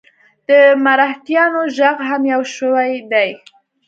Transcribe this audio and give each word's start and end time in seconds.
د 0.47 0.49
مرهټیانو 0.83 1.61
ږغ 1.77 1.97
هم 2.09 2.21
یو 2.33 2.41
شوی 2.55 2.91
دی. 3.11 3.29